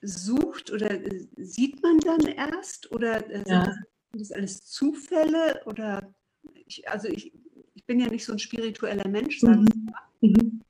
[0.01, 3.65] sucht oder äh, sieht man dann erst oder äh, ja.
[3.65, 6.13] sind, das, das, alles Zufälle oder
[6.67, 7.33] ich, also ich,
[7.75, 9.67] ich bin ja nicht so ein spiritueller Mensch, sagen
[10.21, 10.31] mhm.
[10.31, 10.63] mhm.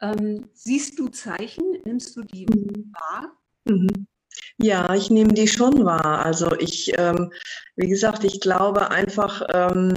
[0.00, 1.64] ähm, siehst du Zeichen?
[1.84, 2.92] Nimmst du die mhm.
[2.92, 3.36] wahr?
[3.64, 4.06] Mhm.
[4.60, 6.24] Ja, ich nehme die schon wahr.
[6.24, 7.30] Also ich, ähm,
[7.76, 9.94] wie gesagt, ich glaube einfach, ähm,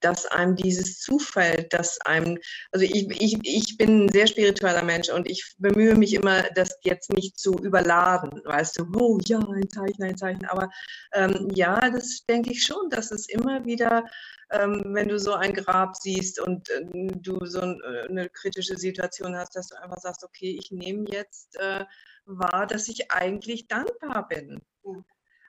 [0.00, 2.38] dass einem dieses zufällt, dass einem,
[2.72, 6.78] also ich, ich, ich bin ein sehr spiritueller Mensch und ich bemühe mich immer, das
[6.82, 10.70] jetzt nicht zu überladen, weißt du, oh ja, ein Zeichen, ein Zeichen, aber
[11.12, 14.04] ähm, ja, das denke ich schon, dass es immer wieder,
[14.50, 16.84] ähm, wenn du so ein Grab siehst und äh,
[17.16, 21.06] du so ein, äh, eine kritische Situation hast, dass du einfach sagst, okay, ich nehme
[21.10, 21.84] jetzt äh,
[22.26, 24.60] wahr, dass ich eigentlich dankbar bin.
[24.84, 25.04] Ja.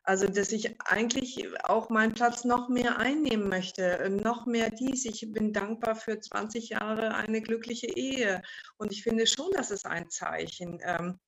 [0.08, 5.04] Also, dass ich eigentlich auch meinen Platz noch mehr einnehmen möchte, noch mehr dies.
[5.04, 8.42] Ich bin dankbar für 20 Jahre eine glückliche Ehe.
[8.78, 11.20] Und ich finde schon, das ist ein Zeichen, ähm,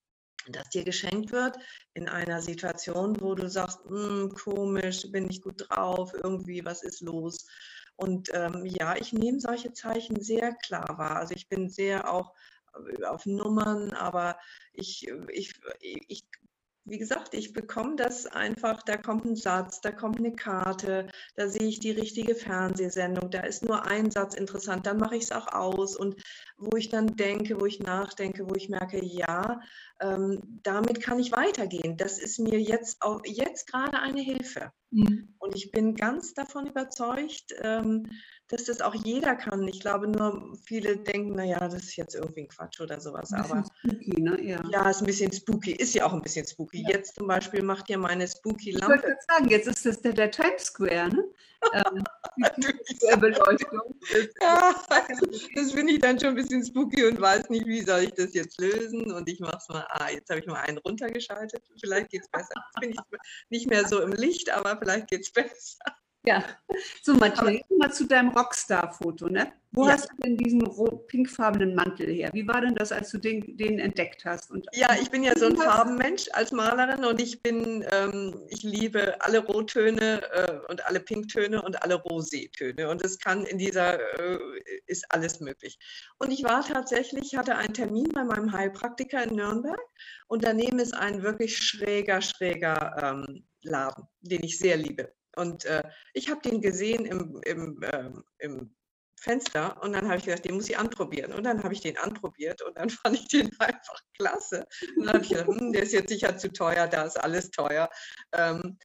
[0.48, 1.58] das dir geschenkt wird
[1.94, 7.02] in einer Situation, wo du sagst, hm, komisch, bin ich gut drauf, irgendwie, was ist
[7.02, 7.48] los?
[7.98, 11.18] Und ähm, ja, ich nehme solche Zeichen sehr klar wahr.
[11.18, 12.34] Also ich bin sehr auch
[12.98, 14.40] äh, auf Nummern, aber
[14.72, 16.24] ich, ich, ich
[16.86, 21.48] wie gesagt, ich bekomme das einfach, da kommt ein Satz, da kommt eine Karte, da
[21.48, 25.32] sehe ich die richtige Fernsehsendung, da ist nur ein Satz interessant, dann mache ich es
[25.32, 26.16] auch aus und
[26.58, 29.62] wo ich dann denke, wo ich nachdenke, wo ich merke, ja,
[30.02, 31.98] ähm, damit kann ich weitergehen.
[31.98, 34.72] Das ist mir jetzt, auch, jetzt gerade eine Hilfe.
[34.92, 35.36] Mhm.
[35.38, 38.10] Und ich bin ganz davon überzeugt, ähm,
[38.50, 39.68] dass das auch jeder kann.
[39.68, 43.32] Ich glaube nur, viele denken, naja, das ist jetzt irgendwie ein Quatsch oder sowas.
[43.32, 44.42] Aber spooky, ne?
[44.42, 44.62] Ja.
[44.70, 46.82] ja, ist ein bisschen spooky, ist ja auch ein bisschen spooky.
[46.82, 46.98] Ja.
[46.98, 48.96] Jetzt zum Beispiel macht ihr meine spooky Lampe.
[48.96, 51.24] Ich wollte gerade sagen, jetzt ist das der, der Times Square, ne?
[51.74, 52.04] ähm,
[53.20, 53.96] Beleuchtung.
[54.42, 54.76] ja,
[55.56, 58.34] das finde ich dann schon ein bisschen spooky und weiß nicht, wie soll ich das
[58.34, 59.12] jetzt lösen.
[59.12, 61.64] Und ich mache es mal, ah, jetzt habe ich mal einen runtergeschaltet.
[61.80, 62.54] Vielleicht geht es besser.
[62.56, 65.80] Jetzt bin ich nicht mehr so im Licht, aber vielleicht geht es besser.
[66.26, 66.44] Ja,
[67.02, 69.30] so Matthias, mal zu deinem Rockstar-Foto.
[69.30, 69.54] Ne?
[69.72, 69.94] Wo ja.
[69.94, 70.68] hast du denn diesen
[71.08, 72.30] pinkfarbenen Mantel her?
[72.34, 74.52] Wie war denn das, als du den, den entdeckt hast?
[74.52, 78.64] Und ja, ich bin ja so ein Farbenmensch als Malerin und ich bin, ähm, ich
[78.64, 84.00] liebe alle Rottöne äh, und alle Pinktöne und alle Rosétöne und es kann in dieser,
[84.20, 84.40] äh,
[84.88, 85.80] ist alles möglich.
[86.18, 89.80] Und ich war tatsächlich, hatte einen Termin bei meinem Heilpraktiker in Nürnberg
[90.28, 95.14] und daneben ist ein wirklich schräger, schräger ähm, Laden, den ich sehr liebe.
[95.36, 98.76] Und äh, ich habe den gesehen im, im, äh, im
[99.20, 101.34] Fenster und dann habe ich gedacht, den muss ich anprobieren.
[101.34, 104.68] Und dann habe ich den anprobiert und dann fand ich den einfach klasse.
[104.98, 107.52] Und dann habe ich gedacht, hm, der ist jetzt sicher zu teuer, da ist alles
[107.52, 107.90] teuer.
[108.34, 108.78] Ähm,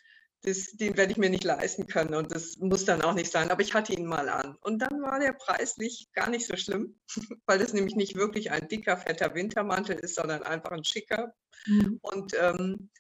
[0.43, 3.51] das, den werde ich mir nicht leisten können und das muss dann auch nicht sein.
[3.51, 4.57] Aber ich hatte ihn mal an.
[4.61, 7.01] Und dann war der preislich gar nicht so schlimm,
[7.47, 11.35] weil es nämlich nicht wirklich ein dicker, fetter Wintermantel ist, sondern einfach ein schicker.
[11.67, 11.99] Mhm.
[12.03, 12.91] Und ähm,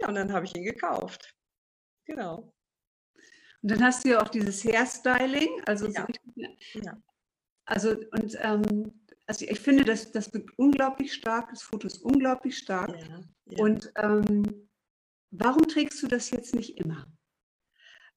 [0.00, 1.34] ja, und dann habe ich ihn gekauft.
[2.04, 2.54] Genau.
[3.68, 6.06] Und dann hast du ja auch dieses Hairstyling, also ja.
[6.72, 6.96] So, ja.
[7.66, 8.94] also und ähm,
[9.26, 12.96] also ich finde, das, das wird unglaublich stark, das Foto ist unglaublich stark.
[12.98, 13.62] Ja.
[13.62, 14.70] Und ähm,
[15.32, 17.06] warum trägst du das jetzt nicht immer?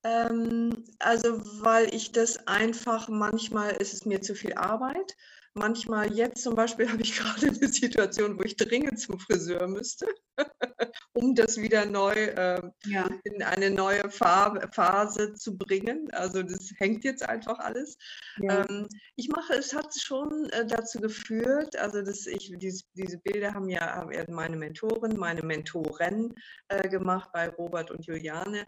[0.05, 5.17] Ähm, also weil ich das einfach, manchmal ist es mir zu viel Arbeit
[5.53, 10.07] manchmal jetzt zum Beispiel habe ich gerade eine Situation, wo ich dringend zum Friseur müsste,
[11.13, 13.09] um das wieder neu äh, ja.
[13.23, 16.09] in eine neue Farbe, Phase zu bringen.
[16.13, 17.97] Also das hängt jetzt einfach alles.
[18.37, 18.65] Ja.
[18.65, 23.53] Ähm, ich mache, es hat schon äh, dazu geführt, also dass ich diese, diese Bilder
[23.53, 26.33] haben ja haben meine Mentorin, meine Mentoren
[26.69, 28.65] äh, gemacht bei Robert und Juliane,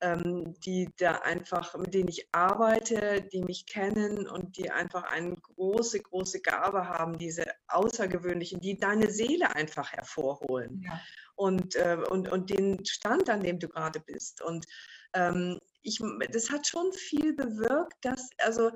[0.00, 5.34] ähm, die da einfach, mit denen ich arbeite, die mich kennen und die einfach eine
[5.34, 11.00] große, große große Gabe haben, diese außergewöhnlichen, die deine Seele einfach hervorholen ja.
[11.36, 14.42] und, äh, und, und den Stand, an dem du gerade bist.
[14.42, 14.66] Und
[15.14, 16.00] ähm, ich,
[16.32, 18.72] das hat schon viel bewirkt, dass, also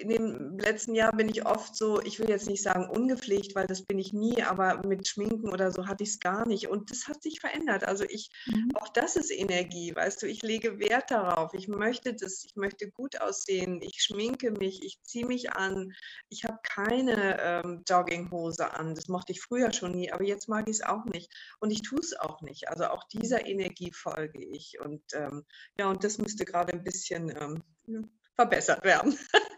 [0.00, 3.66] in dem letzten Jahr bin ich oft so, ich will jetzt nicht sagen ungepflegt, weil
[3.66, 6.68] das bin ich nie, aber mit Schminken oder so hatte ich es gar nicht.
[6.68, 7.84] Und das hat sich verändert.
[7.84, 8.70] Also ich, mhm.
[8.74, 11.54] auch das ist Energie, weißt du, ich lege Wert darauf.
[11.54, 15.92] Ich möchte das, ich möchte gut aussehen, ich schminke mich, ich ziehe mich an.
[16.28, 18.94] Ich habe keine ähm, Jogginghose an.
[18.94, 21.32] Das mochte ich früher schon nie, aber jetzt mag ich es auch nicht.
[21.60, 22.68] Und ich tue es auch nicht.
[22.68, 24.78] Also auch dieser Energie folge ich.
[24.80, 25.44] Und ähm,
[25.78, 29.18] ja, und das müsste gerade ein bisschen ähm, verbessert werden.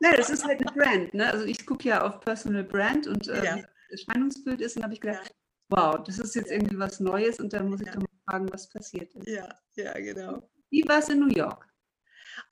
[0.00, 1.14] ja, das ist halt eine Brand.
[1.14, 1.30] Ne?
[1.30, 3.58] Also ich gucke ja auf Personal Brand und äh, ja.
[3.90, 5.76] Erscheinungsbild ist und habe ich gedacht, ja.
[5.76, 7.94] wow, das ist jetzt irgendwie was Neues und dann muss ich ja.
[7.94, 9.28] doch mal fragen, was passiert ist.
[9.28, 10.42] Ja, ja, genau.
[10.70, 11.66] Wie war es in New York?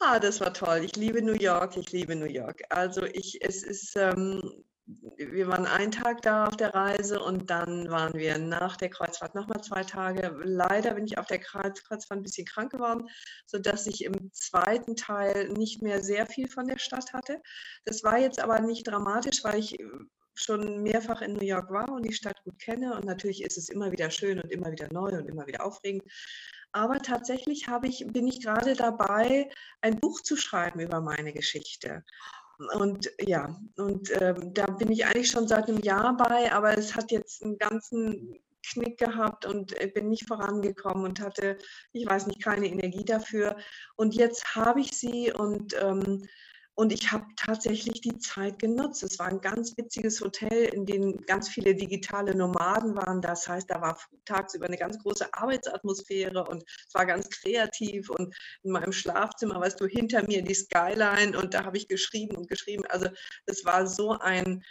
[0.00, 0.82] Ah, das war toll.
[0.84, 2.62] Ich liebe New York, ich liebe New York.
[2.70, 4.64] Also ich, es ist, ähm,
[5.16, 9.34] wir waren einen Tag da auf der Reise und dann waren wir nach der Kreuzfahrt
[9.34, 10.34] nochmal zwei Tage.
[10.42, 13.08] Leider bin ich auf der Kreuzfahrt ein bisschen krank geworden,
[13.46, 17.42] sodass ich im zweiten Teil nicht mehr sehr viel von der Stadt hatte.
[17.84, 19.76] Das war jetzt aber nicht dramatisch, weil ich
[20.34, 22.94] schon mehrfach in New York war und die Stadt gut kenne.
[22.94, 26.04] Und natürlich ist es immer wieder schön und immer wieder neu und immer wieder aufregend.
[26.72, 32.04] Aber tatsächlich ich, bin ich gerade dabei, ein Buch zu schreiben über meine Geschichte.
[32.76, 36.94] Und ja, und ähm, da bin ich eigentlich schon seit einem Jahr bei, aber es
[36.94, 41.58] hat jetzt einen ganzen Knick gehabt und bin nicht vorangekommen und hatte,
[41.92, 43.56] ich weiß nicht, keine Energie dafür.
[43.96, 46.26] Und jetzt habe ich sie und ähm,
[46.78, 49.02] und ich habe tatsächlich die Zeit genutzt.
[49.02, 53.20] Es war ein ganz witziges Hotel, in dem ganz viele digitale Nomaden waren.
[53.20, 58.10] Das heißt, da war tagsüber eine ganz große Arbeitsatmosphäre und es war ganz kreativ.
[58.10, 62.36] Und in meinem Schlafzimmer, weißt du, hinter mir die Skyline und da habe ich geschrieben
[62.36, 62.84] und geschrieben.
[62.90, 63.08] Also
[63.46, 64.62] es war so ein,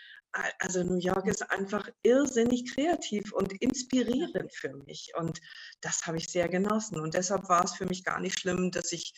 [0.60, 5.12] also New York ist einfach irrsinnig kreativ und inspirierend für mich.
[5.18, 5.42] Und
[5.82, 7.02] das habe ich sehr genossen.
[7.02, 9.14] Und deshalb war es für mich gar nicht schlimm, dass ich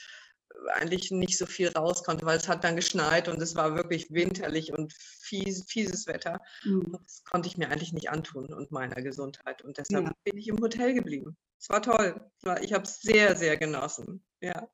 [0.73, 4.11] eigentlich nicht so viel raus konnte, weil es hat dann geschneit und es war wirklich
[4.11, 6.39] winterlich und fies, fieses Wetter.
[6.63, 6.97] Mhm.
[7.03, 9.61] Das konnte ich mir eigentlich nicht antun und meiner Gesundheit.
[9.61, 10.13] Und deshalb ja.
[10.23, 11.37] bin ich im Hotel geblieben.
[11.59, 12.19] Es war toll.
[12.61, 14.23] Ich habe es sehr, sehr genossen.
[14.41, 14.69] Ja.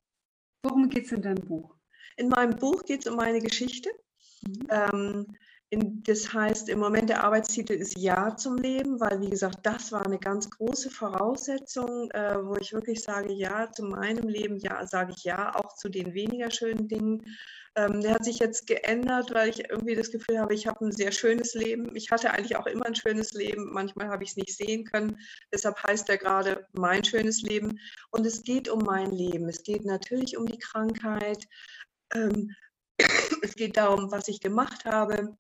[0.64, 1.76] Worum geht es in deinem Buch?
[2.18, 3.90] In meinem Buch geht es um meine Geschichte.
[4.42, 4.68] Mhm.
[4.70, 5.38] Ähm,
[5.72, 10.06] das heißt, im Moment der Arbeitstitel ist Ja zum Leben, weil, wie gesagt, das war
[10.06, 15.14] eine ganz große Voraussetzung, äh, wo ich wirklich sage, ja zu meinem Leben, ja, sage
[15.18, 17.36] ich ja, auch zu den weniger schönen Dingen.
[17.76, 20.92] Ähm, der hat sich jetzt geändert, weil ich irgendwie das Gefühl habe, ich habe ein
[20.92, 21.96] sehr schönes Leben.
[21.96, 23.74] Ich hatte eigentlich auch immer ein schönes Leben.
[23.74, 25.18] Manchmal habe ich es nicht sehen können.
[25.52, 27.80] Deshalb heißt er gerade mein schönes Leben.
[28.12, 29.50] Und es geht um mein Leben.
[29.50, 31.46] Es geht natürlich um die Krankheit.
[32.14, 32.52] Ähm,
[33.42, 35.36] es geht darum, was ich gemacht habe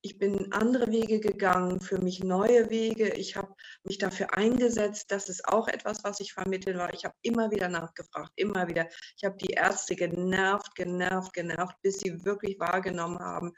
[0.00, 3.08] ich bin andere Wege gegangen, für mich neue Wege.
[3.14, 3.52] Ich habe
[3.82, 5.10] mich dafür eingesetzt.
[5.10, 6.94] Das ist auch etwas, was ich vermitteln war.
[6.94, 8.88] Ich habe immer wieder nachgefragt, immer wieder.
[9.16, 13.52] Ich habe die Ärzte genervt, genervt, genervt, bis sie wirklich wahrgenommen haben.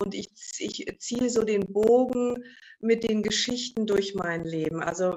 [0.00, 2.44] Und ich, ich ziehe so den Bogen
[2.80, 4.82] mit den Geschichten durch mein Leben.
[4.82, 5.14] Also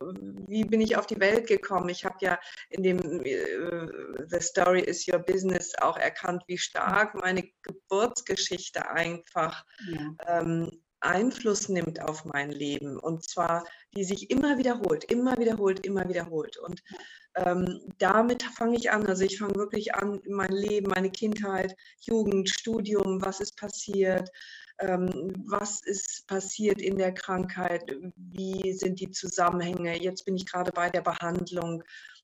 [0.47, 1.89] wie bin ich auf die Welt gekommen?
[1.89, 3.87] Ich habe ja in dem äh,
[4.27, 10.15] The Story is Your Business auch erkannt, wie stark meine Geburtsgeschichte einfach ja.
[10.27, 10.69] ähm,
[10.99, 12.97] Einfluss nimmt auf mein Leben.
[12.97, 13.65] Und zwar,
[13.95, 16.57] die sich immer wiederholt, immer wiederholt, immer wiederholt.
[16.57, 16.81] Und
[17.35, 19.05] ähm, damit fange ich an.
[19.05, 24.29] Also ich fange wirklich an, mein Leben, meine Kindheit, Jugend, Studium, was ist passiert,
[24.79, 30.01] was ist passiert in der Krankheit, wie sind die Zusammenhänge.
[30.01, 31.83] Jetzt bin ich gerade bei der Behandlung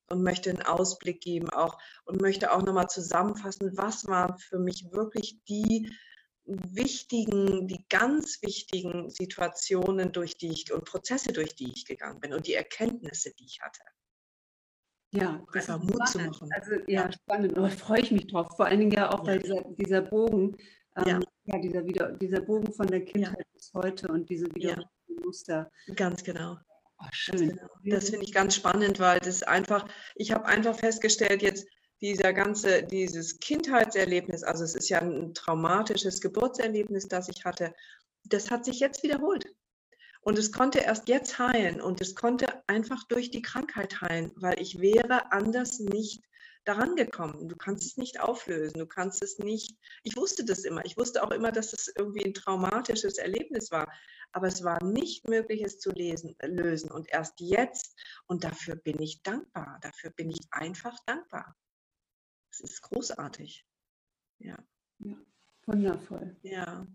[0.09, 4.85] und möchte einen Ausblick geben auch und möchte auch nochmal zusammenfassen, was waren für mich
[4.91, 5.91] wirklich die
[6.45, 12.33] wichtigen, die ganz wichtigen Situationen, durch die ich und Prozesse, durch die ich gegangen bin
[12.33, 13.81] und die Erkenntnisse, die ich hatte.
[15.11, 16.49] Ja, das Einfach Mut zu machen.
[16.53, 18.47] Also ja, ja, spannend, aber freue ich mich drauf.
[18.55, 19.25] Vor allen Dingen ja auch, ja.
[19.25, 20.55] weil dieser, dieser Bogen,
[21.05, 21.55] ähm, ja.
[21.55, 24.89] ja, dieser, wieder, dieser Bogen von der Kindheit bis heute und diese wiederholten
[25.23, 25.69] Muster.
[25.95, 26.57] Ganz genau.
[26.99, 27.49] Oh, schön.
[27.49, 27.69] Genau.
[27.85, 31.65] Das finde ich ganz spannend, weil das einfach, ich habe einfach festgestellt, jetzt
[32.01, 37.73] dieser ganze, dieses Kindheitserlebnis, also es ist ja ein traumatisches Geburtserlebnis, das ich hatte,
[38.25, 39.45] das hat sich jetzt wiederholt.
[40.21, 44.59] Und es konnte erst jetzt heilen und es konnte einfach durch die Krankheit heilen, weil
[44.59, 46.21] ich wäre anders nicht
[46.69, 47.49] daran gekommen.
[47.49, 49.75] Du kannst es nicht auflösen, du kannst es nicht.
[50.03, 50.85] Ich wusste das immer.
[50.85, 53.91] Ich wusste auch immer, dass es irgendwie ein traumatisches Erlebnis war.
[54.31, 56.91] Aber es war nicht möglich, es zu lesen, lösen.
[56.91, 59.79] Und erst jetzt, und dafür bin ich dankbar.
[59.81, 61.55] Dafür bin ich einfach dankbar.
[62.51, 63.65] Es ist großartig.
[64.37, 64.57] Ja.
[64.99, 65.17] ja.
[65.65, 66.37] Wundervoll.
[66.43, 66.85] Ja.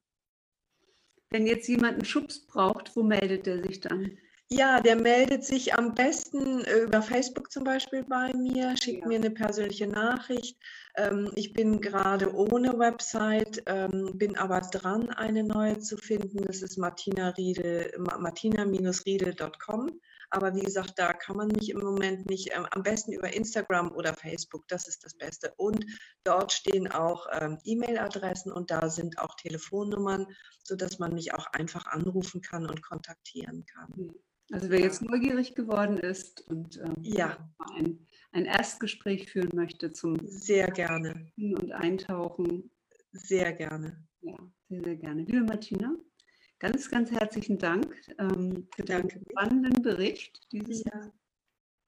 [1.30, 4.18] Wenn jetzt jemand einen Schubs braucht, wo meldet er sich dann?
[4.56, 9.08] Ja, der meldet sich am besten über Facebook zum Beispiel bei mir, schickt ja.
[9.08, 10.56] mir eine persönliche Nachricht.
[10.96, 16.44] Ähm, ich bin gerade ohne Website, ähm, bin aber dran, eine neue zu finden.
[16.44, 17.34] Das ist martina
[17.96, 20.00] martina-riedel.com.
[20.30, 23.90] Aber wie gesagt, da kann man mich im Moment nicht, ähm, am besten über Instagram
[23.90, 25.52] oder Facebook, das ist das Beste.
[25.56, 25.84] Und
[26.22, 30.28] dort stehen auch ähm, E-Mail-Adressen und da sind auch Telefonnummern,
[30.62, 34.14] sodass man mich auch einfach anrufen kann und kontaktieren kann.
[34.52, 37.50] Also wer jetzt neugierig geworden ist und ähm, ja.
[37.76, 42.70] ein, ein Erstgespräch führen möchte zum sehr gerne und Eintauchen.
[43.12, 44.04] Sehr gerne.
[44.20, 44.36] Ja,
[44.68, 45.22] sehr, sehr gerne.
[45.22, 45.94] Liebe Martina,
[46.64, 51.12] Ganz, ganz herzlichen Dank ähm, für den spannenden Bericht dieses ja.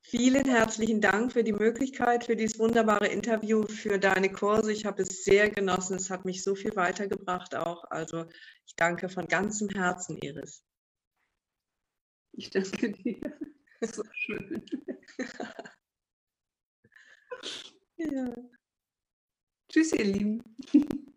[0.02, 4.72] Vielen herzlichen Dank für die Möglichkeit, für dieses wunderbare Interview, für deine Kurse.
[4.72, 5.96] Ich habe es sehr genossen.
[5.96, 7.84] Es hat mich so viel weitergebracht auch.
[7.90, 8.26] Also
[8.66, 10.62] ich danke von ganzem Herzen, Iris.
[12.36, 13.20] Ich danke dir.
[13.82, 14.64] So schön.
[17.98, 18.34] ja.
[19.68, 20.42] Tschüss, ihr Lieben.